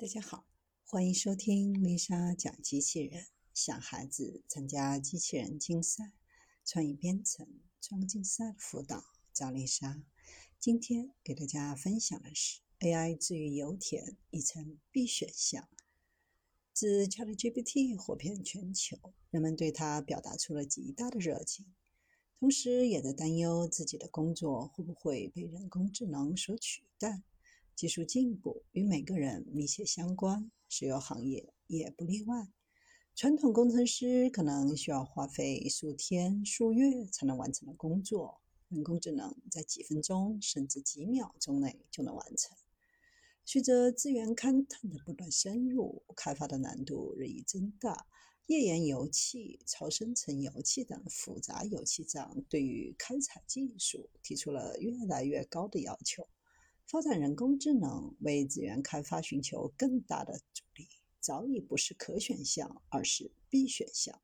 [0.00, 0.46] 大家好，
[0.86, 3.26] 欢迎收听丽莎讲机器人。
[3.52, 6.12] 想孩子参加机器人竞赛、
[6.64, 7.46] 创意编程、
[7.82, 9.04] 创意竞赛的辅导，
[9.34, 10.02] 找丽莎。
[10.58, 15.68] 今天给大家分享的是 AI 治愈油田已成必选项。
[16.72, 18.96] 自 ChatGPT 火遍全球，
[19.28, 21.74] 人们对它表达出了极大的热情，
[22.38, 27.22] 同时也在担忧自己的工作会不会被人工智能所取代。
[27.74, 32.48] 技术进步与每个人密切相关，石油行业也不例外。
[33.14, 42.56] 传统工程师可能需要花费数天、数月才能完成的工作，人工智能在几分钟甚至几秒钟内就能完成。
[43.44, 48.06] 随着资源勘探的不断深入，开发的难度日益增大。
[48.46, 56.28] 页岩油气、超深层油气等复杂油气藏对于开采技术提出了越来越高的要求。
[56.90, 60.88] 发展人工智能为资源开发寻求更大的助力，
[61.20, 64.20] 早已不是可选项，而是必选项。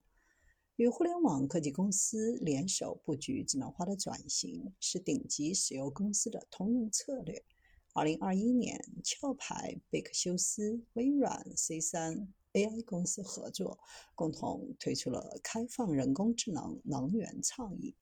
[0.75, 7.45] 与互联网科技公司联手布局智能化的转型，是顶级石油公司的通用策略。
[7.93, 13.79] 二零二一年，壳牌、贝克休斯、微软、C 三 AI 公司合作，
[14.17, 17.95] 共同推出了开放人工智能能源倡议。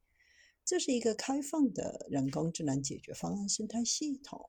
[0.65, 4.49] 这是一个开放的人工智能解决方案生态系统。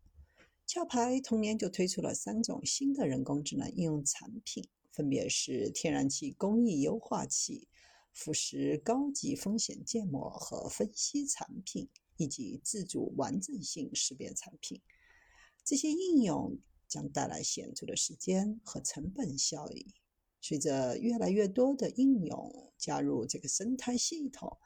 [0.67, 7.67] 壳牌同年就推出了三种新的人工智能应用产品，分别是天然气工艺优化器、
[8.11, 14.81] 腐蚀高级风险建模和分析产品，以及自主完整性识别产品。
[15.63, 19.85] 这些应用将带来显著的时间和成本效益。
[20.41, 24.57] 随着越来越多的应用加入这个生态系统。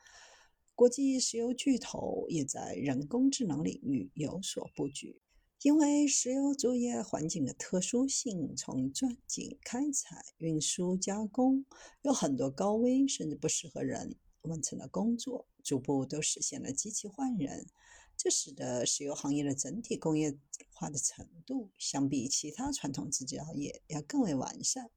[0.75, 5.22] 国际石油巨头也在人工智能领域有所布局，
[5.62, 11.66] 因为石油作业环境的特殊性，从钻井、开采、运输、加工，
[12.02, 17.67] 有很多高危甚至不适合人完成的工作，逐步都实现了机器换人。
[18.16, 20.38] 这使得石油行业的整体工业
[20.72, 24.89] 化的程度，相比其他传统制造业要更为完善，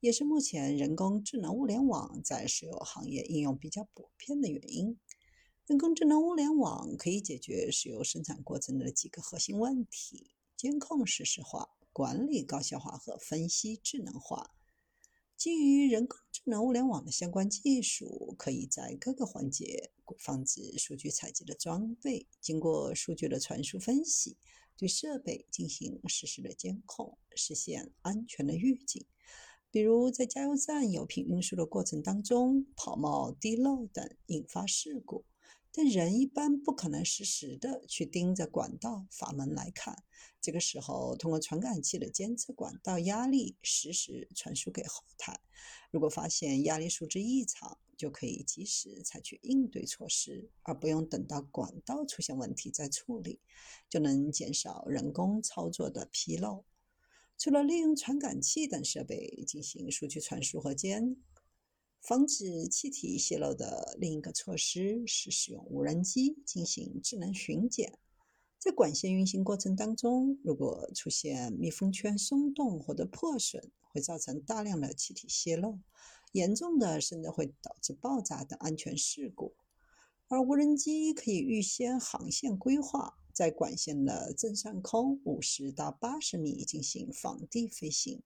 [0.00, 4.98] 也是目前人工智能物联网在石油行业应用比较普遍的原因。
[5.70, 14.56] 人工智能物联网可以解决石油生产过程的几个核心问题：监控实时化、管理高效化和分析智能化。
[15.36, 24.36] 基于人工智能物联网的相关技术，可以在各个环节放置数据采集的装备，经过数据的传输分析，
[24.76, 29.06] 对设备进行实时的监控，实现安全的预警。
[29.70, 35.24] 比如在加油站油品运输的过程当中，跑冒、滴漏等引发事故。
[35.72, 40.02] 但人一般不可能实时的去盯着管道阀门来看，
[40.40, 45.40] 这个时候通过传感器的监测管道压力，实时传输给后台。
[45.92, 53.40] 如果发现压力数值异常，就可以及时采取应对措施，而不用等到管道出现问题再处理，
[53.88, 56.64] 就能减少人工操作的纰漏。
[57.38, 61.16] 除了利用传感器等设备进行数据传输和监。
[62.00, 67.98] 防止气体泄漏的另一个措施是使用无人机进行智能巡检。
[68.58, 75.78] 在管线运行过程当中，如果出现密封圈松动或者破损，会造成大量的气体泄漏，
[76.32, 79.54] 严重的甚至会导致爆炸等安全事故。
[80.28, 88.22] 而无人机可以预先航线规划，在管线的正上空五十到八十米进行仿地飞行。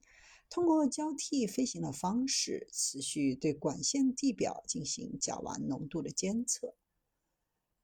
[0.50, 6.74] 通过交替飞行的方式，持续对管线地表进行甲烷浓度的监测，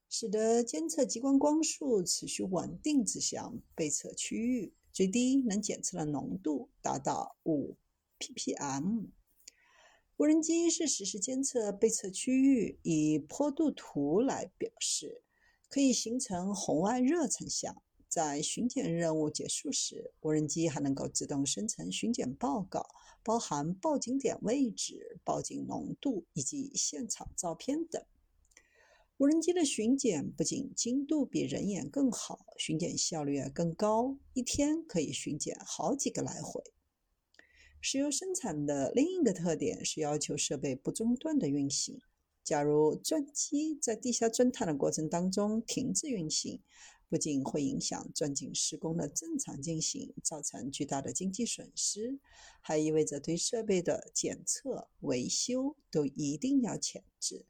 [0.09, 7.77] 使得监测激光光束持续稳定指向被测区域，最低能检测的浓度达到五
[8.19, 9.09] ppm。
[10.17, 15.23] 无人机是实时监测被测区域，以坡度图来表示，
[15.69, 17.83] 可以形成红外热成像。
[18.11, 22.85] 在巡检任务结束时，无人机还能够自动生成巡检报告，
[23.23, 28.05] 包含报警点位置、报警浓度以及现场照片等。
[29.17, 36.65] 无人机的巡检不仅精度比人眼更好，巡检效率也更高，一天可以巡检好几个来回。
[37.81, 42.01] 石油生产的另一个特点是要求设备不中断的运行。
[42.43, 46.61] 假如钻机在地下钻探的过程当中停止运行，
[47.11, 52.21] 不仅会影响钻井施工的正常进行，造成巨大的经济损失，
[52.61, 57.45] 还意味着对设备的检测、维修都一定要前置，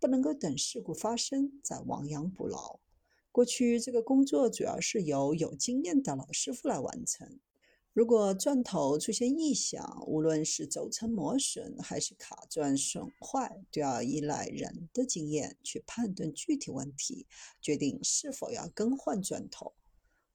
[0.00, 2.80] 不能够等事故发生再亡羊补牢。
[3.30, 7.38] 过去这个工作主要是由有经验的老师傅来完成，
[7.94, 17.28] 如果钻头出现异响，无论是轴承磨损还是卡钻损坏，都要依赖人的经验去判断具体问题，
[17.60, 19.74] 决定是否要更换钻头。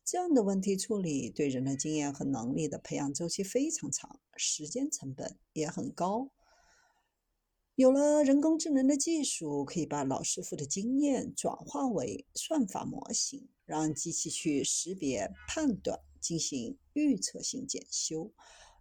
[0.06, 6.30] 这样的问题处理对人的经验和能力的培养周期非常长，时间成本也很高。
[7.76, 16.00] 有了人工智能的技术，可以把老师傅的经验转化为算法模型，让机器去识别、判断。
[16.22, 18.31] 进行预测性检修，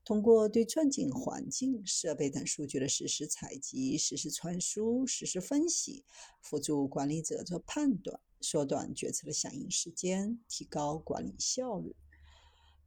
[0.05, 6.05] 通过对钻井环境、设备等数据的实时采集、实时传输、实时分析，
[6.41, 11.95] 辅助管理者做判断，缩短决策的响应时间，提高管理效率。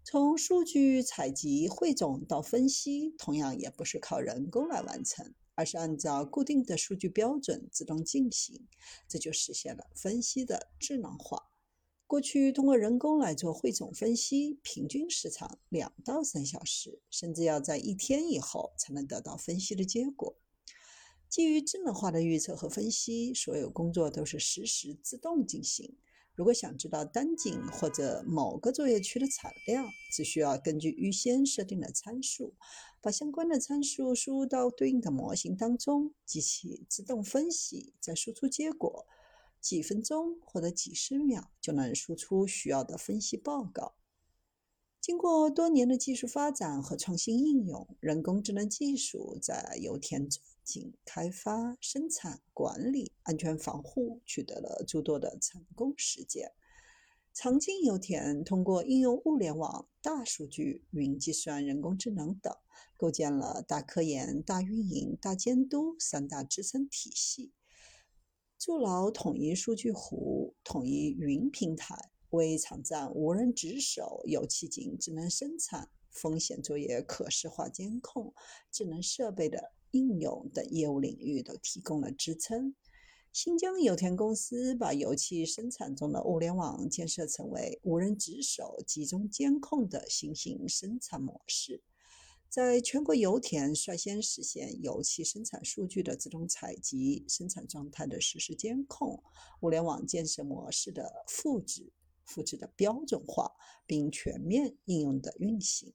[0.04, 8.68] 从数据采集、汇总到分析，同样也不是靠人工来完成，而是按照固定的数据标准自动进行，
[9.08, 11.51] 这就实现了分析的智能化。
[12.12, 20.36] 过去通过人工来做汇总分析，平均时长两到三小时，甚至要在一天以后才能得到分析的结果。
[21.30, 25.96] 基于智能化的预测和分析，所有工作都是实时自动进行。
[26.36, 32.56] 如果想知道单井或者某个作业区的产量，只需要根据预先设定的参数，
[33.00, 39.08] 把相关的参数输入到对应的模型当中，机器自动分析，再输出结果。
[39.62, 43.94] 几分钟或者几十秒就能输出需要的分析报告。
[45.00, 56.52] 经过多年的技术发展和创新应用，人工智能技术在油田钻井开发、生产管理、安全防护取得了诸多的成功实践。
[57.34, 62.56] 长津油田通过应用物联网、大数据、云计算、人工智能等，
[62.98, 67.54] 构建了大科研、大运营、大监督三大支撑体系。
[68.62, 78.32] 筑牢统一数据湖、统一云平台，为场站无人值守、油气井智能生产、风险作业可视化监控、
[78.72, 82.76] 智能设备的应用等业务领域都提供了支撑。
[83.34, 91.82] 新疆油田公司把油气生产中的物联网建设成为无人值守、集中监控的新型生产模式。
[92.52, 99.24] 在全国油田率先实现油气生产数据的自动采集、生产状态的实时监控、
[99.62, 101.94] 物联网建设模式的复制、
[102.26, 103.54] 复制的标准化，
[103.86, 105.94] 并全面应用的运行。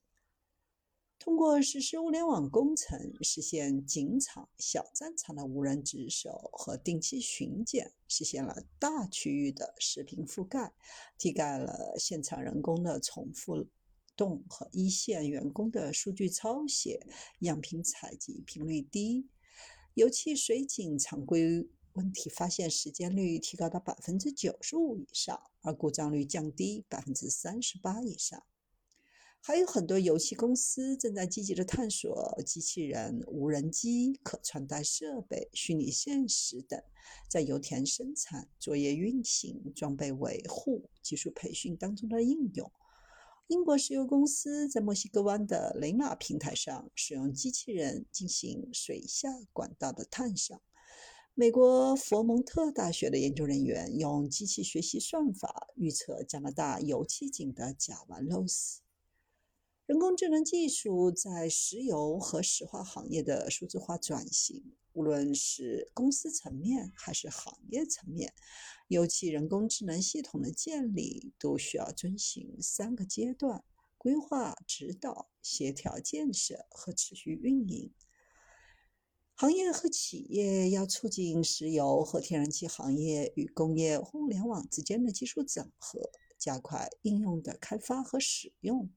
[1.18, 10.72] 通过实施物联网工程，实现井场、小站场的无人值守和定期巡检，实现了大区域的视频覆盖，
[11.18, 13.66] 替代了现场人工的重复。
[14.16, 17.06] 动和一线员工的数据抄写、
[17.40, 19.28] 样品采集频率低，
[19.94, 28.42] 油气水井常规问题发现时间率提高到百分之九十五以上，而故障率降低百分之三十八以上。
[29.42, 36.82] 还有很多油气公司正在积极的探索机器人、无人机、可穿戴设备、虚拟现实等，
[37.30, 42.72] 在油田生产、作业运行、装备维护、技术培训当中的应用。
[43.48, 50.60] 英国石油公司在墨西哥湾的雷马平台上使用机器人进行水下管道的探索。
[51.32, 58.85] 美国佛蒙特大学的研究人员用机器学习算法预测加拿大油气井的甲烷漏死。
[59.86, 68.34] 人工智能技术在石油和石化行业的数字化转型，无论是公司层面还是行业层面。
[68.88, 73.62] 尤其人工智能系统的建立都需要遵循三个阶段：
[73.96, 77.94] 规划、指导、协调建设和持续运营。
[79.36, 88.90] 行业和企业要促进石油和天然气行业与工业互联网之间的技术整合，加快应用的开发和使用。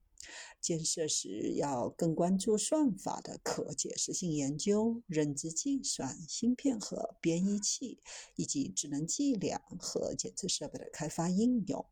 [0.61, 7.99] 建设时要更关注算法的可解释性研究、认知计算、芯片和编译器
[8.35, 11.85] 以及智能计量和检测设备的开发应用。